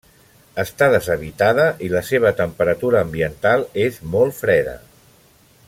Està 0.61 0.87
deshabitada 0.93 1.65
i 1.87 1.91
la 1.95 2.01
seva 2.07 2.31
temperatura 2.41 3.03
ambiental 3.07 3.67
és 3.87 4.01
molt 4.17 4.39
freda. 4.43 4.79